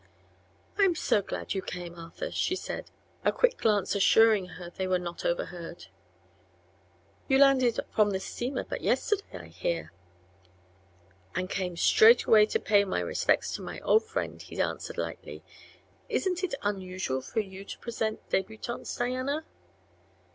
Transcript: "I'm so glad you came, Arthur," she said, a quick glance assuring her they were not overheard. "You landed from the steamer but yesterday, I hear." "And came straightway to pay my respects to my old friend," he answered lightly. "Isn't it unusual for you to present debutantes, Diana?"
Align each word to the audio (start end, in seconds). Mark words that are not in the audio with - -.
"I'm 0.79 0.95
so 0.95 1.21
glad 1.21 1.53
you 1.53 1.61
came, 1.61 1.93
Arthur," 1.93 2.31
she 2.31 2.55
said, 2.55 2.89
a 3.23 3.31
quick 3.31 3.59
glance 3.59 3.93
assuring 3.93 4.47
her 4.57 4.71
they 4.71 4.87
were 4.87 4.97
not 4.97 5.23
overheard. 5.23 5.89
"You 7.27 7.37
landed 7.37 7.79
from 7.93 8.09
the 8.09 8.19
steamer 8.19 8.63
but 8.63 8.81
yesterday, 8.81 9.23
I 9.37 9.47
hear." 9.49 9.93
"And 11.35 11.51
came 11.51 11.77
straightway 11.77 12.47
to 12.47 12.59
pay 12.59 12.83
my 12.83 12.99
respects 12.99 13.53
to 13.57 13.61
my 13.61 13.79
old 13.81 14.03
friend," 14.03 14.41
he 14.41 14.59
answered 14.59 14.97
lightly. 14.97 15.43
"Isn't 16.09 16.43
it 16.43 16.55
unusual 16.63 17.21
for 17.21 17.41
you 17.41 17.63
to 17.63 17.77
present 17.77 18.27
debutantes, 18.27 18.95
Diana?" 18.97 19.45